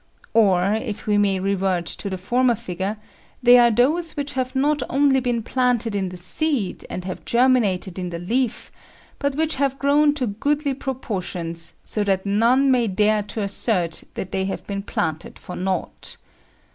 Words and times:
Or, 0.33 0.73
if 0.73 1.05
we 1.05 1.19
may 1.19 1.39
revert 1.39 1.85
to 1.85 2.09
the 2.09 2.17
former 2.17 2.55
figure, 2.55 2.97
they 3.43 3.59
are 3.59 3.69
those 3.69 4.13
which 4.13 4.33
have 4.33 4.55
not 4.55 4.81
only 4.89 5.19
been 5.19 5.43
planted 5.43 5.93
in 5.93 6.09
the 6.09 6.17
seed 6.17 6.87
and 6.89 7.05
have 7.05 7.23
germinated 7.23 7.99
in 7.99 8.09
the 8.09 8.17
leaf, 8.17 8.71
but 9.19 9.35
which 9.35 9.57
have 9.57 9.77
grown 9.77 10.15
to 10.15 10.25
goodly 10.25 10.73
proportions, 10.73 11.75
so 11.83 12.03
that 12.03 12.25
none 12.25 12.71
may 12.71 12.87
dare 12.87 13.21
to 13.21 13.43
assert 13.43 14.03
that 14.15 14.31
they 14.31 14.45
have 14.45 14.65
been 14.65 14.81
planted 14.81 15.37
for 15.37 15.55
nought. 15.55 16.17